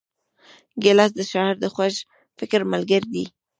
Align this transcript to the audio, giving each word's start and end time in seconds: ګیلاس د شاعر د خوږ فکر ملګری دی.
ګیلاس 0.83 1.11
د 1.15 1.21
شاعر 1.31 1.55
د 1.59 1.65
خوږ 1.73 1.95
فکر 2.39 2.61
ملګری 2.73 3.07
دی. 3.13 3.25